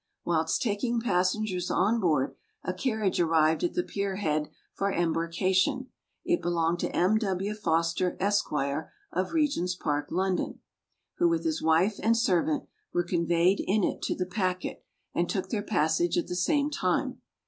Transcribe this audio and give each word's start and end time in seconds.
Whilst 0.25 0.59
taking 0.63 0.99
passengers 0.99 1.69
on 1.69 1.99
board, 1.99 2.33
a 2.63 2.73
carriage 2.73 3.19
arrived 3.19 3.63
at 3.63 3.75
the 3.75 3.83
Pierhead 3.83 4.49
for 4.73 4.91
embarkation. 4.91 5.91
It 6.25 6.41
belonged 6.41 6.79
to 6.79 6.95
M. 6.95 7.19
W. 7.19 7.53
Foster, 7.53 8.17
Esq. 8.19 8.51
of 9.11 9.33
Regent's 9.33 9.75
park, 9.75 10.07
London, 10.09 10.59
who, 11.19 11.29
with 11.29 11.43
his 11.45 11.61
wife 11.61 11.99
and 12.01 12.17
servant, 12.17 12.63
were 12.91 13.03
conveyed 13.03 13.59
in 13.59 13.83
it 13.83 14.01
to 14.01 14.15
the 14.15 14.25
packet, 14.25 14.83
and 15.13 15.29
took 15.29 15.49
their 15.49 15.61
passage 15.61 16.17
at 16.17 16.25
the 16.25 16.35
same 16.35 16.71
time. 16.71 17.21